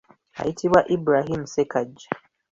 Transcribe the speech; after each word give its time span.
Ayitibwa 0.41 0.79
Ibrahin 0.95 1.43
Ssekaggya. 1.47 2.07